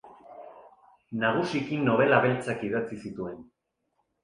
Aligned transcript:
Nagusiki 1.25 1.79
nobela 1.91 2.23
beltzak 2.25 2.67
idatzi 2.71 3.01
zituen. 3.07 3.39